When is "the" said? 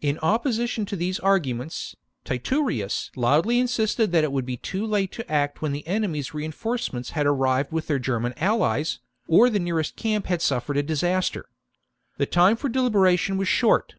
5.72-5.86, 9.50-9.58, 10.86-10.86, 12.16-12.26